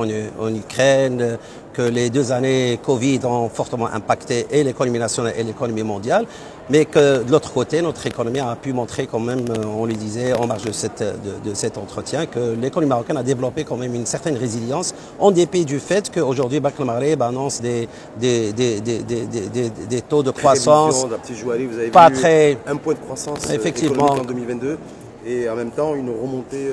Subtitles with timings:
[0.00, 1.38] en Ukraine,
[1.72, 6.26] que les deux années Covid ont fortement impacté et l'économie nationale et l'économie mondiale,
[6.68, 9.44] mais que de l'autre côté, notre économie a pu montrer quand même,
[9.76, 13.64] on le disait en marge de, cette, de, cet entretien, que l'économie marocaine a développé
[13.64, 17.88] quand même une certaine résilience en dépit du fait qu'aujourd'hui, Banque Maghreb annonce des,
[18.18, 22.58] des, des, des, taux de croissance vous avez pas vu très...
[22.66, 24.10] Un point de croissance effectivement.
[24.12, 24.78] en 2022
[25.26, 26.68] et en même temps une remontée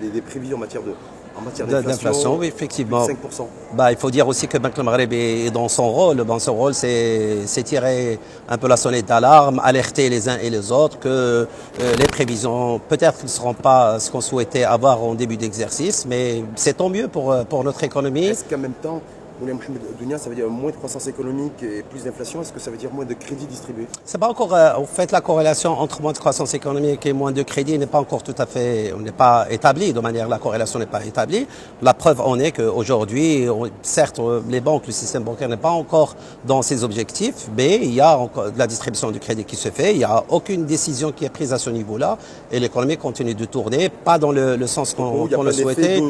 [0.00, 0.92] du, des, prévisions en matière de
[1.36, 3.06] en matière d'inflation, effectivement.
[3.06, 3.46] 5%.
[3.74, 6.16] Bah, il faut dire aussi que Banque Maghreb est dans son rôle.
[6.24, 8.18] Dans son rôle, c'est tirer
[8.48, 11.46] un peu la sonnette d'alarme, alerter les uns et les autres que euh,
[11.98, 16.76] les prévisions peut-être ne seront pas ce qu'on souhaitait avoir en début d'exercice, mais c'est
[16.76, 18.26] tant mieux pour, euh, pour notre économie.
[18.26, 19.00] Est-ce qu'en même temps,
[20.18, 22.42] ça veut dire moins de croissance économique et plus d'inflation.
[22.42, 23.86] Est-ce que ça veut dire moins de crédits distribués?
[24.04, 24.54] C'est pas encore.
[24.54, 27.86] Euh, en fait, la corrélation entre moins de croissance économique et moins de crédits n'est
[27.86, 29.92] pas encore tout à fait, n'est pas établie.
[29.92, 31.46] De manière, la corrélation n'est pas établie.
[31.82, 33.46] La preuve en est qu'aujourd'hui,
[33.82, 38.00] certes, les banques, le système bancaire n'est pas encore dans ses objectifs, mais il y
[38.00, 39.92] a encore de la distribution du crédit qui se fait.
[39.92, 42.18] Il n'y a aucune décision qui est prise à ce niveau-là,
[42.52, 46.00] et l'économie continue de tourner, pas dans le, sens qu'on le souhaitait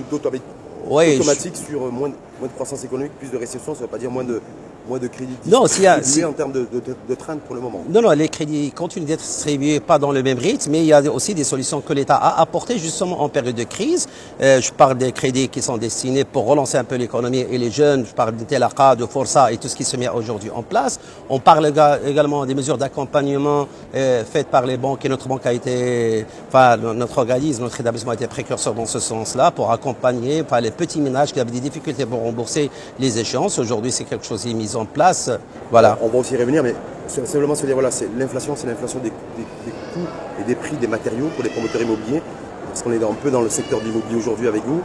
[0.90, 3.98] automatique sur moins de, moins de, croissance économique, plus de récession, ça ne veut pas
[3.98, 4.40] dire moins de,
[4.88, 6.24] moins de crédits non, a, si...
[6.24, 7.84] en termes de, de, de, train pour le moment.
[7.88, 10.92] Non, non, les crédits continuent d'être distribués pas dans le même rythme, mais il y
[10.92, 14.08] a aussi des solutions que l'État a apportées justement en période de crise.
[14.40, 17.70] Euh, je parle des crédits qui sont destinés pour relancer un peu l'économie et les
[17.70, 18.04] jeunes.
[18.06, 20.98] Je parle de Telaka, de Força et tout ce qui se met aujourd'hui en place.
[21.28, 21.72] On parle
[22.06, 26.76] également des mesures d'accompagnement euh, faites par les banques et notre banque a été, enfin
[26.76, 31.00] notre organisme, notre établissement a été précurseur dans ce sens-là pour accompagner enfin, les petits
[31.00, 33.58] ménages qui avaient des difficultés pour rembourser les échéances.
[33.58, 35.30] Aujourd'hui, c'est quelque chose qui est mis en place.
[35.72, 36.74] On va aussi revenir, mais
[37.06, 40.08] simplement se dire, voilà, c'est l'inflation, c'est l'inflation des, coûts
[40.40, 42.22] et des prix des matériaux pour les promoteurs immobiliers.
[42.66, 44.80] Parce qu'on est un peu dans le secteur de l'immobilier aujourd'hui avec vous.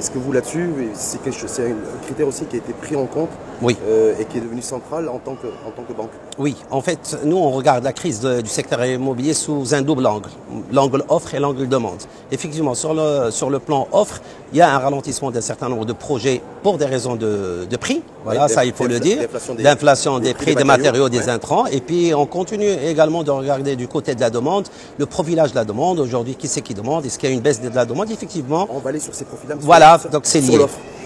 [0.00, 3.28] Est-ce que vous là-dessus, c'est un critère aussi qui a été pris en compte
[3.60, 3.76] oui.
[3.86, 6.08] Euh, et qui est devenu central en tant, que, en tant que banque?
[6.38, 10.30] Oui, en fait, nous on regarde la crise du secteur immobilier sous un double angle,
[10.72, 11.98] l'angle offre et l'angle demande.
[12.32, 14.22] Effectivement, sur le, sur le plan offre,
[14.54, 17.76] il y a un ralentissement d'un certain nombre de projets pour des raisons de, de
[17.76, 21.80] prix, voilà, ça il faut le dire, l'inflation des, prix des, matériaux, des intrants, et
[21.80, 24.66] puis on continue également de regarder du côté de la demande,
[24.98, 27.42] le profilage de la demande, aujourd'hui qui c'est qui demande, est-ce qu'il y a une
[27.42, 28.66] baisse de la demande, effectivement.
[28.70, 29.56] On va aller sur ces profils-là.
[29.60, 30.46] Voilà, donc c'est lié.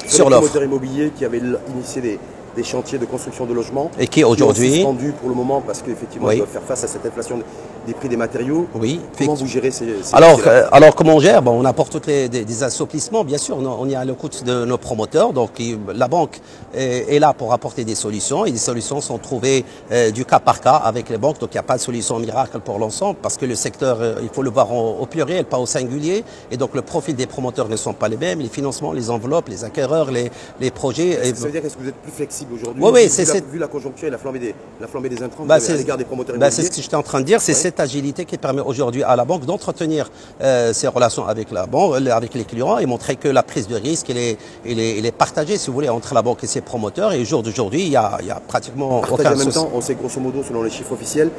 [0.07, 0.51] Sur l'offre.
[0.51, 1.41] Sur immobilier qui avait
[1.75, 2.19] initié des,
[2.55, 3.91] des chantiers de construction de logements.
[3.99, 4.75] Et qui aujourd'hui.
[4.75, 6.35] suspendu pour le moment parce qu'effectivement, oui.
[6.35, 7.43] ils doivent faire face à cette inflation
[7.87, 8.67] des prix des matériaux.
[8.75, 9.01] Oui.
[9.19, 11.43] Comment vous gérez ces, ces alors, euh, alors, comment on gère?
[11.43, 13.57] Bon, On apporte toutes les, des, des, assouplissements, bien sûr.
[13.57, 15.33] On, a le coût de nos promoteurs.
[15.33, 15.51] Donc,
[15.95, 16.41] la banque
[16.75, 18.45] est, est, là pour apporter des solutions.
[18.45, 21.39] Et des solutions sont trouvées euh, du cas par cas avec les banques.
[21.39, 24.17] Donc, il n'y a pas de solution miracle pour l'ensemble parce que le secteur, euh,
[24.23, 26.25] il faut le voir au, au, pluriel, pas au singulier.
[26.51, 28.41] Et donc, le profil des promoteurs ne sont pas les mêmes.
[28.41, 30.31] Les financements, les enveloppes, les acquéreurs, les,
[30.61, 31.19] les projets.
[31.35, 33.59] Ça veut dire qu'est-ce que vous êtes plus flexible aujourd'hui Oui, oui, c'est vu, vu,
[33.59, 36.37] la conjoncture et la flambée des, la flambée des intrants bah, à l'égard des promoteurs
[36.39, 37.41] bah, C'est ce que j'étais en train de dire.
[37.41, 37.59] C'est ouais.
[37.59, 41.95] cette agilité qui permet aujourd'hui à la banque d'entretenir euh, ses relations avec la banque,
[41.95, 44.99] euh, avec les clients et montrer que la prise de risque elle est, elle est,
[44.99, 47.13] elle est partagée, si vous voulez, entre la banque et ses promoteurs.
[47.13, 49.71] Et au jour d'aujourd'hui, il y a, il y a pratiquement aucun en même temps,
[49.75, 51.31] on sait grosso modo, selon les chiffres officiels,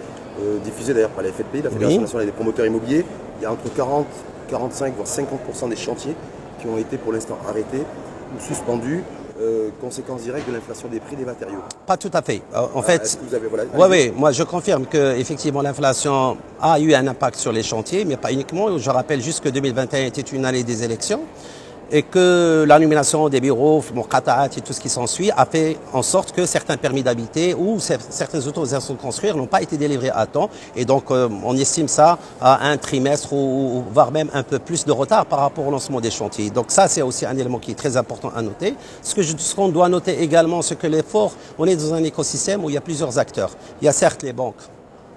[0.41, 2.03] euh, diffusés d'ailleurs par la FFPI, la Fédération oui.
[2.03, 3.06] nationale des promoteurs immobiliers,
[3.40, 4.06] il y a entre 40,
[4.50, 6.16] 45 voire 50% des chantiers
[6.59, 7.84] qui ont été pour l'instant arrêtés
[8.35, 9.03] ou suspendus
[9.40, 12.41] euh, conséquence directe de l'inflation des prix des matériaux Pas tout à fait.
[12.53, 16.38] Euh, en ah, fait, vous avez, voilà, oui, oui, moi je confirme que effectivement l'inflation
[16.62, 18.78] a eu un impact sur les chantiers, mais pas uniquement.
[18.78, 21.22] Je rappelle juste que 2021 était une année des élections
[21.91, 26.31] et que la nomination des bureaux, et tout ce qui s'ensuit a fait en sorte
[26.31, 30.50] que certains permis d'habiter ou certaines autorisations de construire n'ont pas été délivrés à temps.
[30.75, 34.85] Et donc, euh, on estime ça à un trimestre ou, voire même un peu plus
[34.85, 36.50] de retard par rapport au lancement des chantiers.
[36.50, 38.75] Donc ça, c'est aussi un élément qui est très important à noter.
[39.01, 42.69] Ce ce qu'on doit noter également, c'est que l'effort, on est dans un écosystème où
[42.69, 43.51] il y a plusieurs acteurs.
[43.81, 44.62] Il y a certes les banques,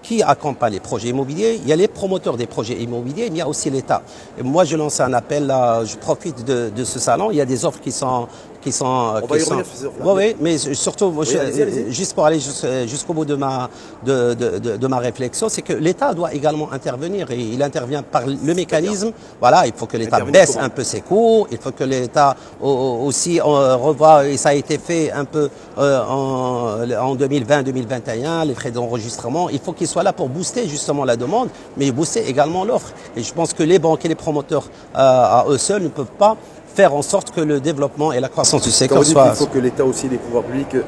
[0.03, 1.59] qui accompagne les projets immobiliers.
[1.63, 4.03] Il y a les promoteurs des projets immobiliers, mais il y a aussi l'État.
[4.43, 5.53] Moi, je lance un appel,
[5.85, 7.31] je profite de, ce salon.
[7.31, 8.29] Il y a des offres qui sont
[8.61, 8.85] qui sont.
[8.87, 9.51] On qui va y sont...
[9.51, 9.93] revenir sur.
[10.01, 11.93] Oui, oui, mais surtout, moi, Oui, je- allez-y, allez-y.
[11.93, 13.69] juste pour aller jus- jusqu'au bout de ma
[14.05, 18.03] de, de, de, de ma réflexion, c'est que l'État doit également intervenir et il intervient
[18.03, 19.13] par le mécanisme.
[19.41, 21.47] Voilà, il faut que l'État baisse comment un peu ses coûts.
[21.51, 25.25] Il faut que l'État au- au- aussi euh, revoie et ça a été fait un
[25.25, 29.49] peu euh, en, en 2020-2021 les frais d'enregistrement.
[29.51, 32.93] Il faut qu'il soit là pour booster justement la demande, mais booster également l'offre.
[33.17, 34.65] Et je pense que les banques et les promoteurs
[34.95, 36.37] euh, à eux seuls ne peuvent pas
[36.79, 39.59] faire en sorte que le développement et la croissance du secteur soient qu'il faut que
[39.59, 40.83] l'État aussi, les pouvoirs publics, euh,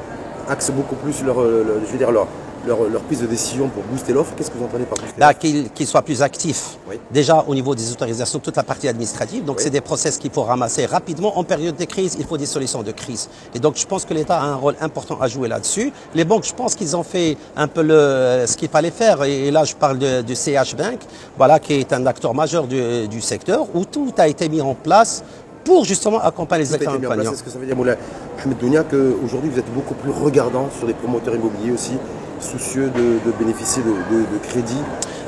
[0.47, 2.27] axent beaucoup plus leur, euh, leur- je veux dire, leur,
[2.65, 4.31] leur, leur prise de décision pour booster l'offre.
[4.37, 6.77] Qu'est-ce que vous entendez par booster Là, l'offre qu'il qu'il soit plus actif.
[6.89, 6.95] Oui.
[7.11, 9.43] Déjà au niveau des autorisations, toute la partie administrative.
[9.43, 9.63] Donc Oui.
[9.65, 11.37] c'est des process qu'il faut ramasser rapidement.
[11.37, 13.27] En période de crise, il faut des solutions de crise.
[13.53, 15.91] Et donc je pense que l'État a un rôle important à jouer là-dessus.
[16.15, 19.23] Les banques, je pense qu'ils ont fait un peu le, ce qu'il fallait faire.
[19.23, 20.99] Et, et là, je parle de- du CH Bank,
[21.37, 24.75] voilà, qui est un acteur majeur du, du secteur, où tout a été mis en
[24.87, 25.23] place
[25.63, 27.31] pour justement accompagner les accompagnants.
[27.31, 27.97] Est-ce que ça veut dire, Moulay
[28.43, 31.93] Ahmed Dounia, qu'aujourd'hui vous êtes beaucoup plus regardant sur les promoteurs immobiliers aussi,
[32.39, 34.83] soucieux de, de bénéficier de, de, de crédits,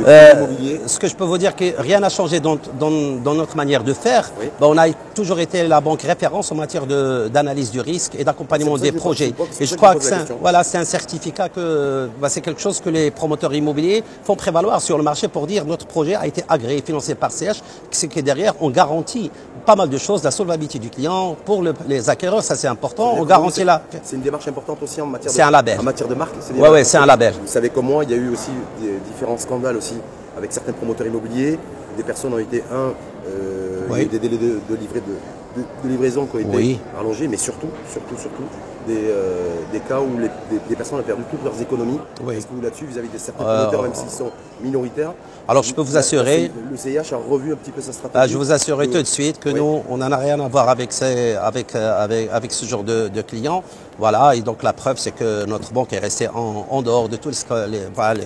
[0.08, 2.92] Euh, immobiliers Ce que je peux vous dire que rien n'a changé dans, dans,
[3.24, 4.32] dans notre manière de faire.
[4.40, 4.48] Oui.
[4.60, 8.78] Ben, on a toujours été la banque référence en matière d'analyse du risque et d'accompagnement
[8.78, 9.34] des projets.
[9.60, 13.12] Et je crois que c'est un, voilà, certificat que ben, c'est quelque chose que les
[13.12, 17.16] promoteurs immobiliers font prévaloir sur le marché pour dire notre projet a été agréé, financé
[17.16, 17.62] par CH,
[17.92, 19.32] c'est que derrière on garantit
[19.66, 23.16] pas mal de choses, la solvabilité du client pour le- les acquéreurs, ça c'est important.
[23.18, 23.82] On garantit la.
[24.04, 25.80] C'est une démarche importante aussi en matière de, C'est un label.
[25.80, 26.34] En matière de marque.
[26.58, 27.34] Ouais, ouais, c'est un label.
[27.42, 28.50] Vous savez comme moi, il y a eu aussi
[28.82, 29.96] des différents scandales aussi
[30.38, 31.60] avec certains promoteurs immobiliers.
[31.98, 32.94] Des personnes ont été, un,
[33.28, 34.04] euh, il y a Oui.
[34.04, 36.80] eu des délais de, de, livra- de- de- de livraison qui ont été Oui.
[37.00, 38.44] allongés, mais surtout, surtout, surtout,
[38.88, 42.00] des, euh, des cas où les, des, des personnes ont perdu toutes leurs économies.
[42.24, 42.36] Oui.
[42.36, 44.32] Est-ce que vous là-dessus, vis-à-vis de certains Euh, promoteurs, même s'ils sont
[44.62, 45.14] minoritaires
[45.48, 48.22] Alors, je peux vous assurer- Le CIH a revu un petit peu sa stratégie.
[48.24, 49.56] Ah, je vous assure que- tout de suite que Oui.
[49.56, 52.84] nous, on n'en a rien à voir avec, ces, avec, euh, avec, avec ce genre
[52.84, 53.64] de, de clients.
[54.00, 57.16] Voilà, et donc la preuve, c'est que notre banque est restée en, en dehors de
[57.16, 57.80] tous les, les, les-
[58.16, 58.22] les-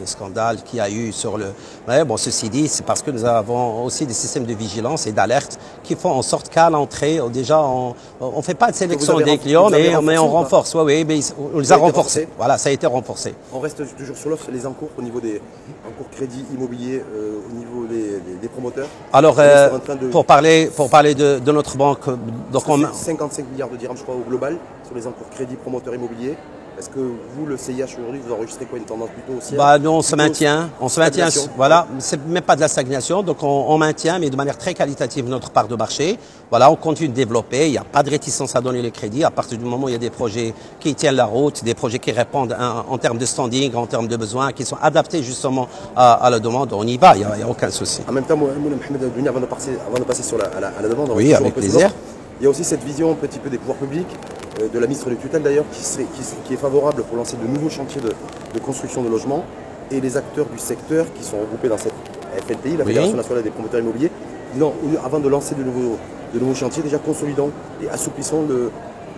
[0.00, 1.46] les scandales qu'il y a eu sur le...
[1.86, 5.12] Mais bon, ceci dit, c'est parce que nous avons aussi des systèmes de vigilance et
[5.12, 7.94] d'alerte qui font en sorte qu'à l'entrée, euh, déjà, on
[8.36, 10.74] ne fait pas de sélection des clients, mais, mais on ou pas renforce.
[10.74, 11.96] Oui, oui, mais ils- on les a renforcés.
[11.96, 13.34] renforcé Voilà, ça a été renforcé.
[13.52, 15.40] On reste toujours sur l'offre, les encours au niveau des
[15.86, 18.88] encours crédit immobilier, euh, au niveau des, des- des promoteurs.
[19.12, 19.68] Alors, On euh,
[20.00, 22.16] de- pour parler, pour parler de, de notre banque, euh,
[22.52, 24.56] donc on, C'est 55 milliards de dirhams, je crois, au global,
[24.86, 26.36] sur les encours crédit promoteurs immobiliers.
[26.82, 29.90] Est-ce que vous, le CIH aujourd'hui, vous enregistrez quoi Une tendance plutôt haussière Bah, nous,
[29.90, 30.68] on se maintient.
[30.80, 31.30] On se maintient.
[31.30, 31.86] stagnation Voilà.
[32.00, 33.22] C'est même pas de la stagnation.
[33.22, 36.18] Donc, on, on maintient, mais de manière très qualitative, notre part de marché.
[36.50, 36.72] Voilà.
[36.72, 37.68] On continue de développer.
[37.68, 39.22] Il n'y a pas de réticence à donner les crédits.
[39.22, 41.74] À partir du moment où il y a des projets qui tiennent la route, des
[41.74, 45.68] projets qui répondent en termes de standing, en termes de besoins, qui sont adaptés justement
[45.94, 47.14] à, à la demande, on y va.
[47.14, 48.00] Il n'y a, aucun souci.
[48.08, 50.82] En même temps, Mohamed avant de passer, avant de passer sur la, à la, à
[50.82, 51.92] la demande, Oui, avec plaisir.
[52.40, 54.08] Il y a aussi cette vision un petit peu des pouvoirs publics,
[54.60, 57.46] de la ministre de tutelle d'ailleurs, qui, serait- qui, qui est favorable pour lancer de
[57.46, 58.12] nouveaux chantiers de,
[58.54, 59.44] de construction de logements,
[59.90, 61.92] et les acteurs du secteur qui sont regroupés dans cette
[62.46, 62.88] FNPI, la Oui.
[62.92, 64.10] Fédération nationale des promoteurs immobiliers,
[64.54, 64.72] disant,
[65.04, 65.96] avant de lancer de nouveaux,
[66.34, 67.50] de nouveaux chantiers, déjà consolidons
[67.82, 68.70] et assouplissons le,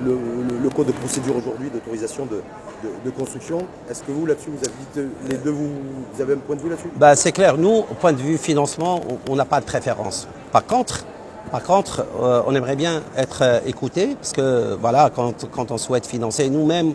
[0.04, 2.36] le, le- le code de procédure aujourd'hui d'autorisation de,
[2.82, 3.58] de- de construction.
[3.88, 5.68] Est-ce que vous, là-dessus, vous avez, les deux, vous,
[6.12, 6.90] vous avez un point de vue là-dessus?
[6.96, 7.56] Bah, c'est clair.
[7.56, 10.26] Nous, au point de vue financement, on- on n'a pas de préférence.
[10.50, 11.04] Par contre,
[11.50, 16.06] par contre, euh, on aimerait bien être euh, écouté parce que voilà, quand, on souhaite
[16.06, 16.94] financer, nous-mêmes,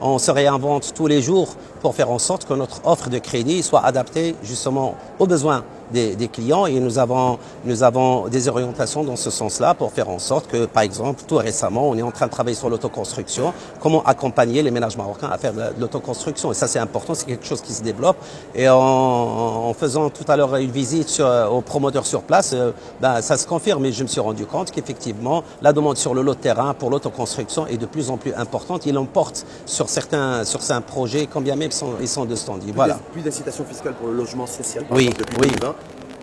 [0.00, 3.62] on se réinvente tous les jours pour faire en sorte que notre offre de crédit
[3.62, 9.04] soit adaptée justement aux besoins des, des clients et nous avons, nous avons des orientations
[9.04, 12.10] dans ce sens-là pour faire en sorte que, par exemple, tout récemment, on est en
[12.10, 16.52] train de travailler sur l'autoconstruction, comment accompagner les ménages marocains à faire de l'autoconstruction.
[16.52, 18.16] Et ça, c'est important, c'est quelque chose qui se développe.
[18.54, 22.72] Et en, en faisant tout à l'heure une visite sur, aux promoteurs sur place, euh,
[23.00, 26.22] ben, ça se confirme et je me suis rendu compte qu'effectivement, la demande sur le
[26.22, 28.86] lot de terrain pour l'autoconstruction est de plus en plus importante.
[28.86, 32.72] Il emporte sur certains, sur certains projets, combien même ils sont, ils sont de standing.
[32.74, 32.98] Voilà.
[33.12, 35.24] Plus d'incitation fiscale pour le logement social Oui, oui.
[35.40, 35.74] 2020.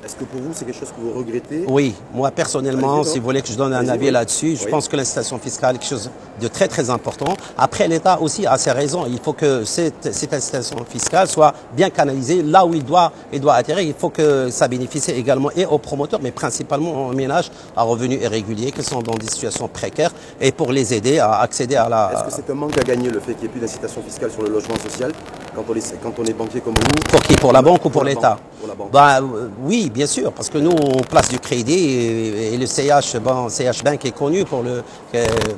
[0.06, 1.66] Est-ce que pour vous, c'est quelque chose que vous regrettez?
[1.68, 4.12] Oui, moi personnellement, si vous voulez que je donne un avis oui.
[4.12, 4.70] là-dessus, je Oui.
[4.70, 7.34] pense que l'incitation fiscale est quelque chose de très très important.
[7.58, 9.08] Après, l'État aussi a ses raisons.
[9.08, 13.42] Il faut que cette, cette incitation fiscale soit bien canalisée là où il doit, il
[13.42, 13.84] doit atterrir.
[13.84, 18.22] Il faut que ça bénéficie également et aux promoteurs, mais principalement aux ménages à revenus
[18.22, 22.12] irréguliers qui sont dans des situations précaires et pour les aider à accéder à la...
[22.14, 24.30] Est-ce que c'est un manque à gagner le fait qu'il n'y ait plus d'incitation fiscale
[24.30, 25.12] sur le logement social?
[25.56, 27.90] Quand on est, quand on est banquier comme vous Pour qui Pour la banque ou
[27.90, 28.92] pour l'État Pour la banque.
[28.92, 32.66] Bah, euh, Oui, bien sûr, parce que nous, on place du crédit et, et le
[32.66, 34.84] CH, bon, CH Bank est connu pour, le,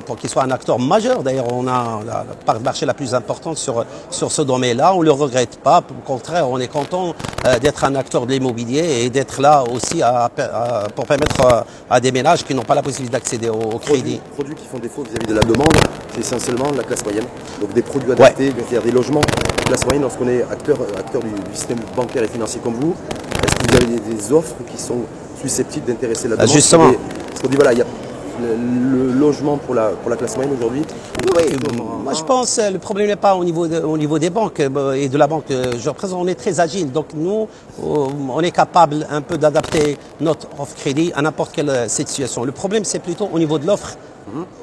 [0.06, 1.22] pour qu'il soit un acteur majeur.
[1.22, 4.94] D'ailleurs, on a la, part de marché la plus importante sur, sur ce domaine-là.
[4.94, 5.78] On ne le regrette pas.
[5.90, 7.14] Au contraire, on est content
[7.46, 11.64] euh, d'être un acteur de l'immobilier et d'être là aussi à- à- pour permettre à,
[11.90, 14.18] à des ménages qui n'ont pas la possibilité d'accéder au, au crédit.
[14.18, 15.72] produits, produits qui font défaut vis-à-vis de la demande,
[16.14, 17.24] c'est essentiellement la classe moyenne.
[17.60, 19.22] Donc des produits adaptés, c'est-à-dire des logements
[19.68, 22.94] classe moyenne lorsqu'on est acteur, acteur du, du système bancaire et financier comme vous.
[23.44, 25.00] Est-ce que vous avez des, des offres qui sont
[25.40, 26.90] susceptibles d'intéresser la Ah, demande justement.
[27.30, 27.86] Parce qu'on dit voilà, il y a
[28.40, 28.54] le,
[29.06, 30.82] le logement pour la, pour la classe moyenne aujourd'hui.
[31.36, 31.42] Oui,
[32.04, 34.60] moi je pense que le problème n'est pas au niveau, de- au niveau des banques
[34.60, 35.50] euh, et de la banque.
[35.50, 36.90] euh, Je représente, on est très agile.
[36.90, 37.42] Donc nous,
[37.82, 42.44] euh, on est capable un peu d'adapter notre offre crédit à n'importe quelle euh, situation.
[42.44, 43.96] Le problème, c'est plutôt au niveau de l'offre.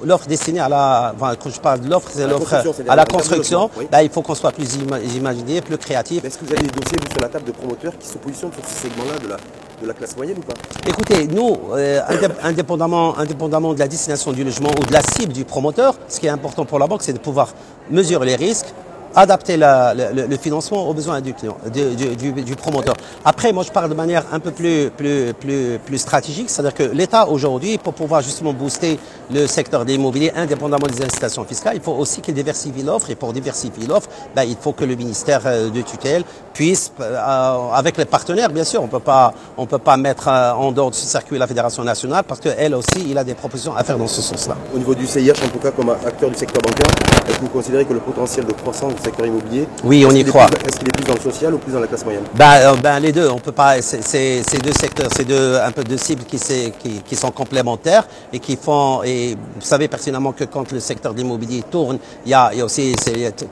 [0.03, 2.53] L'offre destinée à la, enfin, quand je parle de l'offre, c'est l'offre
[2.87, 3.69] à la construction.
[3.91, 4.75] Bah, il faut qu'on soit plus
[5.15, 6.23] imaginatif, plus créatif.
[6.23, 8.63] Est-ce que vous avez des dossiers sur la table de promoteurs qui se positionnent sur
[8.65, 9.37] ce segment-là de la,
[9.81, 10.53] de la classe moyenne ou pas?
[10.87, 12.01] Écoutez, nous, euh,
[12.43, 16.27] indépendamment, indépendamment de la destination du logement ou de la cible du promoteur, ce qui
[16.27, 17.49] est important pour la banque, c'est de pouvoir
[17.89, 18.67] mesurer les risques,
[19.15, 22.95] adapter le, financement aux besoins du client, du, promoteur.
[23.23, 26.83] Après, moi, je parle de manière un peu plus, plus, plus, plus stratégique, c'est-à-dire que
[26.83, 28.99] l'État aujourd'hui, pour pouvoir justement booster
[29.33, 33.09] le secteur de l'immobilier, indépendamment des incitations fiscales, il faut aussi qu'il diversifie l'offre.
[33.09, 37.69] Et pour diversifier l'offre, ben, il faut que le ministère euh, de tutelle puisse, euh,
[37.73, 40.89] avec les partenaires, bien sûr, on peut pas, on peut pas mettre euh, en dehors
[40.91, 43.97] de ce circuit la Fédération nationale parce qu'elle aussi, il a des propositions à faire
[43.97, 44.55] dans ce sens-là.
[44.73, 46.91] Au niveau du CIH, en tout cas, comme acteur du secteur bancaire,
[47.27, 49.67] est-ce que vous considérez que le potentiel de croissance secteur immobilier.
[49.83, 50.47] Oui, on y croit.
[50.65, 52.23] Est-ce qu'il est plus dans le social ou plus dans la classe moyenne?
[52.35, 53.29] Ben, ben Les deux.
[53.29, 53.81] On peut pas.
[53.81, 58.39] C'est deux secteurs, c'est deux un peu de cibles qui, qui, qui, sont complémentaires et
[58.39, 59.03] qui font.
[59.03, 62.59] Et vous savez pertinemment que quand le secteur de l'immobilier tourne, il y a, il
[62.59, 62.95] y a aussi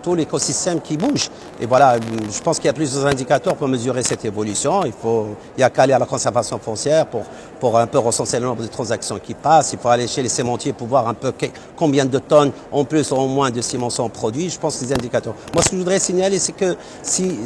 [0.02, 1.30] tout l'écosystème qui bouge.
[1.62, 4.84] Et voilà, je pense qu'il y a plusieurs indicateurs pour mesurer cette évolution.
[4.86, 7.24] Il faut, il y a qu'à aller à la conservation foncière pour
[7.64, 9.72] pour un peu recenser le nombre de transactions qui passent.
[9.72, 11.32] Il faut aller chez les sémentiers pour voir un peu
[11.78, 14.50] combien de tonnes en plus ou en moins de ciment sont produits.
[14.50, 15.34] Je pense que les indicateurs.
[15.54, 17.38] Moi, ce que je voudrais signaler, c'est que si,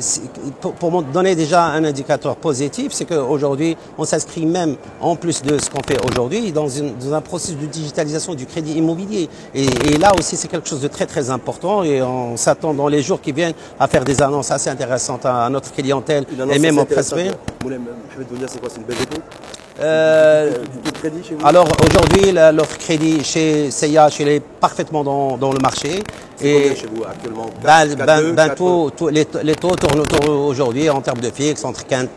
[0.62, 5.58] pour, pour, donner déjà un indicateur positif, c'est qu'aujourd'hui, on s'inscrit même, en plus de
[5.58, 9.30] ce qu'on fait aujourd'hui, dans, dans, un processus de digitalisation du crédit immobilier.
[9.54, 12.88] Et, et là aussi, c'est quelque chose de très très important et on s'attend dans
[12.88, 16.78] les jours qui viennent à faire des annonces assez intéressantes à, notre clientèle et même
[16.78, 17.14] au presse.
[19.80, 20.52] Euh,
[21.44, 26.04] alors aujourd'hui, l'offre crédit chez CIH, elle est parfaitement dans, dans le marché.
[26.42, 27.48] Et chez vous actuellement?
[27.64, 28.56] ben, ben, ben
[29.12, 32.08] les, les, taux tournent autour aujourd'hui en termes de fixe entre 4,15,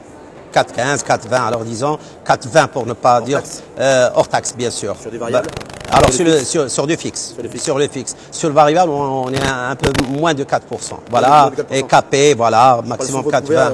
[1.05, 3.43] 4,20, alors disons 4,20 pour ne pas dire
[3.79, 4.97] euh, hors taxe bien sûr.
[5.00, 5.49] Sur des variables?
[5.90, 8.16] Alors sur, le, sur, sur, du fixe, sur, le fixe.
[8.30, 10.61] Sur le variable, on, est un, peu moins de 4%.
[11.11, 13.73] Voilà, et capé, voilà, maximum 4,20.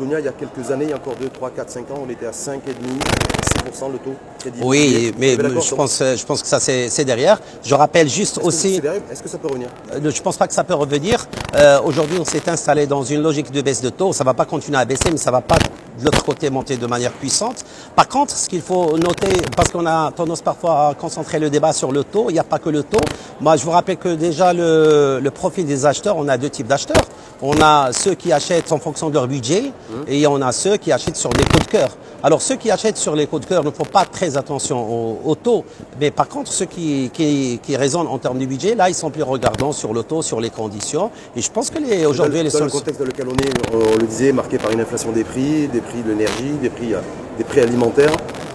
[0.00, 2.10] Il y a quelques années, il y a encore 2, 3, 4, 5 ans, on
[2.10, 3.31] était à 5,5, 6%
[3.64, 4.60] le taux crédit.
[4.62, 7.40] Oui, mais je pense, je pense que ça c'est derrière.
[7.64, 8.80] Je rappelle juste aussi...
[9.10, 9.68] Est-ce que ça peut revenir?
[9.92, 11.26] Euh, Je ne pense pas que ça peut revenir.
[11.56, 14.12] Euh, Aujourd'hui, on s'est installé dans une logique de baisse de taux.
[14.12, 15.56] Ça ne va pas continuer à baisser, mais ça ne va pas
[15.98, 17.64] de l'autre côté monter de manière puissante.
[17.94, 21.72] Par contre, ce qu'il faut noter, parce qu'on a tendance parfois à concentrer le débat
[21.72, 22.26] sur le taux.
[22.30, 22.98] Il n'y a pas que le taux.
[23.40, 26.66] Moi, je vous rappelle que déjà le, le profil des acheteurs, on a deux types
[26.66, 27.02] d'acheteurs.
[27.42, 29.94] On a ceux qui achètent en fonction de leur budget mmh.
[30.06, 31.90] et on a ceux qui achètent sur des coups de cœur.
[32.22, 35.34] Alors ceux qui achètent sur les coups de cœur ne font pas très attention au,
[35.34, 35.64] taux,
[36.00, 39.10] mais par contre ceux qui, qui, qui, raisonnent en termes de budget, là ils sont
[39.10, 41.10] plus regardants sur le taux, sur les conditions.
[41.34, 43.98] Et je pense que les aujourd'hui les dans le contexte dans lequel on est, on
[43.98, 47.00] le disait, marqué par une inflation des prix, des prix de l'énergie, des prix, euh,
[47.38, 48.12] des prix alimentaires.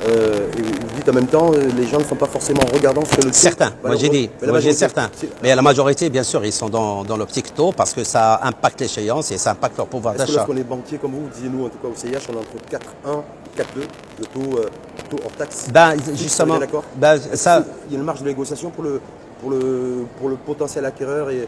[0.08, 3.06] Euh, et vous dites en même temps, euh, les gens ne sont pas forcément regardants
[3.06, 3.34] sur le taux.
[3.34, 5.10] Certains, moi j'ai dit, moi j'ai certains.
[5.44, 8.82] Mais la majorité, bien sûr, ils sont dans, dans l'optique taux parce que ça impacte
[8.82, 10.34] l'échéance et ça impacte leur pouvoir d'achat.
[10.34, 13.22] Lorsqu'on est banquier comme vous, disiez-nous en tout cas au CIH, on est entre 4,1
[13.58, 13.82] 4,2,
[14.20, 14.70] le taux, euh,
[15.10, 15.68] taux hors taxe.
[15.74, 16.60] Ben, justement,
[16.96, 17.64] ben, ça...
[17.88, 19.02] Il y a une marge de négociation pour le,
[19.42, 21.48] pour le, pour le potentiel acquéreur et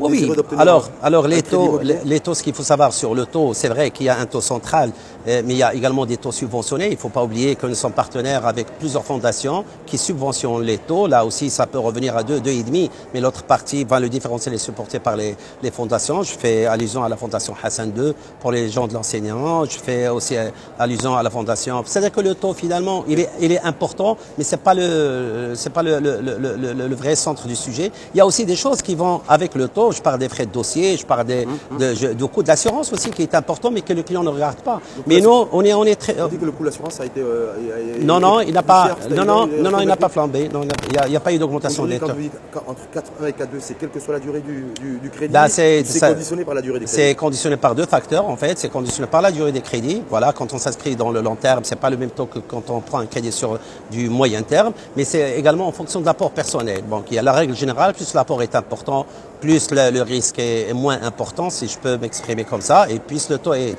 [0.00, 3.68] oui, alors, alors les, taux, les, taux, ce qu'il faut savoir sur le taux, c'est
[3.68, 4.90] vrai qu'il y a un taux central,
[5.26, 6.86] euh, mais il y a également des taux subventionnés.
[6.88, 10.78] Il ne faut pas oublier que nous sommes partenaires avec plusieurs fondations qui subventionnent les
[10.78, 11.06] taux.
[11.06, 14.58] Là aussi, ça peut revenir à 2, 2,5, mais l'autre partie, va le différentiel est
[14.58, 16.22] supporté par les, les, fondations.
[16.22, 19.64] Je fais allusion à la fondation Hassan II pour les gens de l'enseignant.
[19.64, 21.82] Je fais aussi euh, allusion à la fondation.
[21.86, 25.72] C'est-à-dire que le taux, finalement, il est, il est important, mais c'est pas le, c'est
[25.72, 27.90] pas le, le, le, le vrai centre du sujet.
[28.14, 30.50] Il y a aussi des choses qui vont avec le je parle des frais de
[30.50, 33.82] dossier, je parle des, mmh, de, du coût de l'assurance aussi qui est important, mais
[33.82, 34.80] que le client ne regarde pas.
[35.06, 36.20] mais nous, on est, on est très.
[36.20, 37.20] On dit que le coût de l'assurance a été.
[37.20, 37.54] Euh,
[38.00, 38.96] non, non, il n'a pas.
[39.10, 40.48] non, non, non, non, il n'a pas flambé.
[40.48, 42.06] Non, il n'y a, pas eu d'augmentation des taux.
[42.06, 45.32] Entre 4.1 et 4.2, c'est quelle que soit la durée du, du, crédit.
[45.32, 47.02] Bah, c'est conditionné par la durée des crédits.
[47.08, 48.58] C'est conditionné par deux facteurs en fait.
[48.58, 50.02] C'est conditionné par la durée des crédits.
[50.08, 52.70] Voilà, quand on s'inscrit dans le long terme, c'est pas le même taux que quand
[52.70, 53.58] on prend un crédit sur
[53.90, 56.82] du moyen terme, mais c'est également en fonction de l'apport personnel.
[56.88, 59.06] Donc il la règle générale, plus l'apport est important,
[59.40, 63.38] plus le, risque est, moins important, si je peux m'exprimer comme ça, et plus le
[63.38, 63.76] taux est...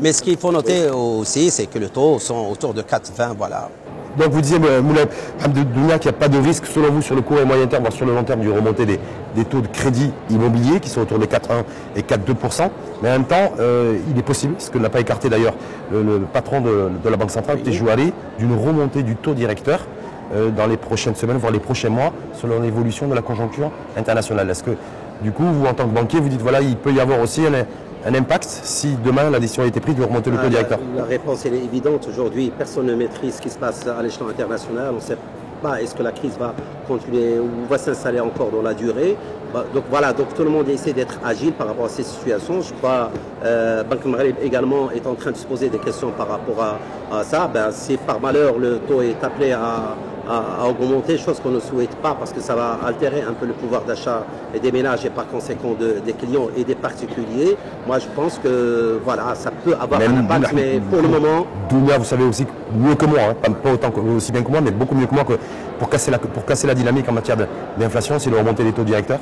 [0.00, 3.68] Mais ce qu'il faut noter aussi, c'est que le taux sont autour de 4,20, voilà.
[4.18, 5.06] Donc vous disiez, euh, Moulay
[5.40, 7.94] qu'il n'y a pas de risque, selon vous, sur le court et moyen terme, voire
[7.94, 8.98] sur le long terme, du remontée des,
[9.44, 11.64] taux de crédit immobilier qui sont autour de 4,1
[11.96, 12.70] et 4,2%.
[13.02, 15.54] Mais en même temps, euh, il est possible, ce que n'a pas écarté d'ailleurs
[15.90, 17.62] le, patron de, la Banque centrale, oui.
[17.62, 19.80] Tejouari, d'une remontée du taux directeur
[20.32, 24.48] dans les prochaines semaines, voire les prochains mois, selon l'évolution de la conjoncture internationale.
[24.48, 24.76] Est-ce que
[25.22, 27.42] du coup, vous, en tant que banquier, vous dites, voilà, il peut y avoir aussi
[27.46, 30.78] un, impact si demain la décision a été prise de remonter le taux ah, directeur?
[30.96, 32.08] la, réponse est évidente.
[32.08, 34.92] Aujourd'hui, personne ne maîtrise ce qui se passe à l'échelon international.
[34.96, 35.16] On sait
[35.62, 36.52] pas est-ce que la crise va
[36.88, 39.16] continuer ou va s'installer encore dans la durée.
[39.54, 42.60] Bah, donc voilà, donc tout le monde essaie d'être agile par rapport à ces situations.
[42.60, 43.10] Je crois
[43.44, 46.78] euh, Banque Maghreb également est en train de se poser des questions par rapport
[47.12, 47.48] à, ça.
[47.52, 49.94] Ben, si par malheur le taux est appelé à,
[50.28, 53.52] à, augmenter, chose qu'on ne souhaite pas parce que ça va altérer un peu le
[53.52, 54.24] pouvoir d'achat
[54.60, 57.56] des ménages et par conséquent des clients et des particuliers.
[57.86, 61.46] Moi, je pense que voilà, ça peut avoir un impact, mais pour le moment.
[61.68, 64.60] Dounia, vous savez aussi mieux que moi, hein, pas autant que, aussi bien que moi,
[64.60, 65.34] mais beaucoup mieux que moi que
[65.78, 67.36] pour casser la, pour casser la dynamique en matière
[67.76, 69.18] d'inflation, c'est de remonter les taux directeurs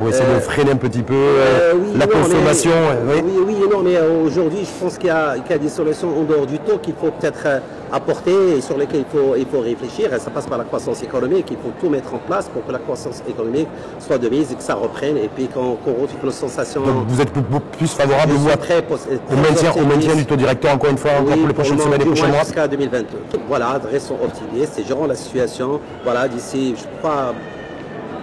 [0.00, 2.70] pour essayer de euh, freiner un petit peu euh, la consommation.
[3.06, 3.22] oui.
[3.46, 6.58] oui, non, mais euh, aujourd'hui, je pense qu'il y, a des solutions en dehors du
[6.58, 7.46] taux qu'il faut peut-être
[7.92, 10.12] apporter et sur lesquelles il faut, il faut réfléchir.
[10.12, 11.46] Et ça passe par la croissance économique.
[11.50, 13.68] Il faut tout mettre en place pour que la croissance économique
[14.00, 15.16] soit de mise et que ça reprenne.
[15.16, 16.82] Et puis qu'on retrouve nos sensations.
[16.82, 20.90] Donc vous êtes plus favorable vous, très, au, maintien, au, maintien, du taux directeur encore
[20.90, 23.06] une fois, encore pour les prochaines semaines et prochains mois Jusqu'à 2022.
[23.48, 25.80] Voilà, restons optimistes et gérons la situation.
[26.04, 27.34] Voilà, d'ici, je crois,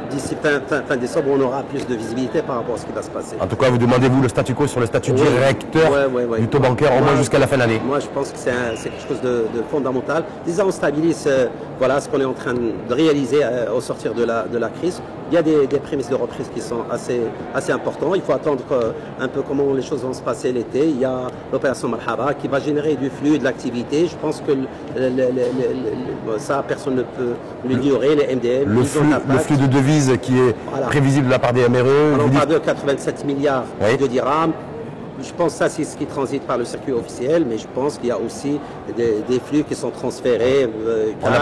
[0.09, 3.09] d'ici fin, décembre, on aura plus de visibilité par rapport à ce qui va se
[3.09, 3.35] passer.
[3.39, 5.91] En tout cas, vous demandez-vous le statu quo sur le statut directeur
[6.39, 8.89] du taux bancaire au moins jusqu'à la fin de l'année Moi, je pense que c'est
[8.89, 10.23] quelque chose de, fondamental.
[10.45, 11.47] Déjà, on stabilise euh,
[11.77, 14.69] voilà, ce qu'on est en train de réaliser euh, au sortir de la, de la
[14.69, 15.01] crise.
[15.29, 17.21] Il y a des, prémices de reprise qui sont assez,
[17.53, 18.13] assez importantes.
[18.15, 18.63] Il faut attendre
[19.19, 20.87] un peu comment les choses vont se passer l'été.
[20.87, 24.07] Il y a l'opération Marhaba qui va générer du flux, de l'activité.
[24.07, 24.53] Je pense que
[26.37, 27.33] ça, personne ne peut
[27.67, 28.15] l'ignorer.
[28.15, 30.55] Les MDM, le flux, le flux de devises qui est
[30.87, 32.23] prévisible de la part des MRE.
[32.25, 33.65] On parle de 87 milliards
[33.99, 34.53] de dirhams.
[35.21, 37.97] Je pense que ça, c'est ce qui transite par le circuit officiel, mais je pense
[37.97, 38.59] qu'il y a aussi
[38.95, 40.69] des, flux qui sont transférés.
[40.85, 41.39] Euh, on n'a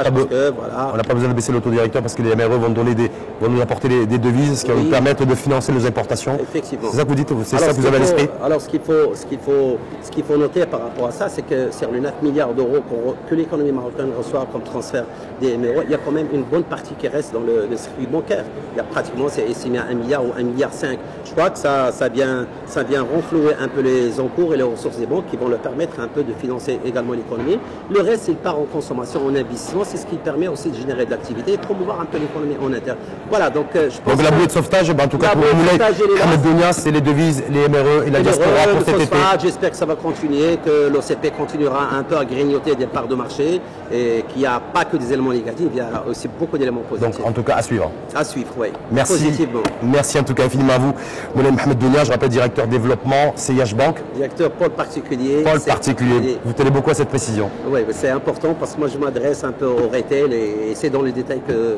[1.03, 3.11] pas, besoin de baisser l'autodirecteur parce que les MRE vont, donner des,
[3.41, 6.37] vont nous apporter des, devises, ce qui va nous permettre de financer nos importations.
[6.41, 6.89] Effectivement.
[6.91, 8.79] C'est ça que vous dites, c'est ça que vous avez à l'esprit Alors, ce qu'il
[8.79, 11.91] faut, ce qu'il faut, ce qu'il faut noter par rapport à ça, c'est que sur
[11.91, 12.81] les 9 milliards d'euros
[13.29, 15.05] que l'économie marocaine reçoit comme transfert
[15.41, 18.07] des MRE, il y a quand même une bonne partie qui reste dans le, circuit
[18.07, 18.45] bancaire.
[18.73, 20.97] Il y a pratiquement, c'est estimé à 1 milliard ou 1 milliard 5.
[21.25, 24.63] Je crois que ça, ça vient, ça vient renflouer un peu les encours et les
[24.63, 27.59] ressources des banques qui vont leur permettre un peu de financer également l'économie.
[27.91, 29.83] Le reste, il part en consommation, en investissement.
[29.83, 32.71] C'est ce qui permet aussi de générer de l'activité et promouvoir un peu l'économie en
[32.73, 32.97] interne.
[33.29, 35.43] Voilà, donc euh, je pense Donc la bouée de sauvetage, ben, en tout cas pour
[35.43, 39.17] Moulay, c'est les devises, les MRE et la diaspora pour cet été.
[39.41, 43.15] J'espère que ça va continuer, que l'OCP continuera un peu à grignoter des parts de
[43.15, 46.57] marché et qu'il n'y a pas que des éléments négatifs, il y a aussi beaucoup
[46.57, 47.17] d'éléments positifs.
[47.17, 47.91] Donc en tout cas à suivre.
[48.13, 48.67] À suivre, oui.
[48.91, 49.13] Merci.
[49.13, 49.63] Positivement.
[49.83, 50.93] Merci en tout cas infiniment à vous.
[51.35, 53.97] Moulay Mohamed Dounia, je rappelle directeur développement CIH Bank.
[54.15, 55.43] Directeur pôle particulier.
[55.43, 56.37] Pôle particulier.
[56.45, 57.49] Vous tenez beaucoup à cette précision.
[57.67, 61.01] Oui, c'est important parce que moi je m'adresse un peu au retail et c'est dans
[61.01, 61.77] les détails que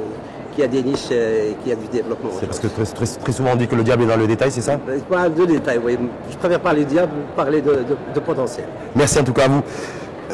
[0.57, 2.31] qu'il y a des niches et qu'il y a du développement.
[2.39, 4.61] C'est parce que très, souvent on dit que le diable est dans le détail, c'est
[4.61, 4.79] ça?
[4.89, 5.97] Euh, Pas de détail, oui.
[6.31, 8.65] Je préfère parler du diable, parler de, potentiel.
[8.95, 9.61] Merci en tout cas à vous.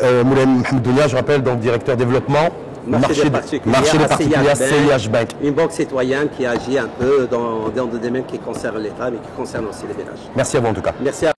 [0.01, 0.65] Euh, Mohamed
[1.07, 2.49] je rappelle, donc directeur développement.
[2.85, 5.27] Marché, des particuliers, marché des particuliers CIH Bank.
[5.41, 9.17] Une banque citoyenne qui agit un peu dans, dans des domaines qui concernent l'État, mais
[9.17, 10.19] qui concernent aussi les ménages.
[10.35, 10.91] Merci à vous en tout cas.
[11.01, 11.31] Merci à